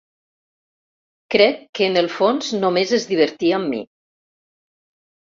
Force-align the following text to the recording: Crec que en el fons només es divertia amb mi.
Crec 1.33 1.59
que 1.79 1.85
en 1.89 1.99
el 2.01 2.09
fons 2.13 2.47
només 2.63 2.93
es 2.99 3.05
divertia 3.11 3.57
amb 3.59 3.73
mi. 3.75 3.83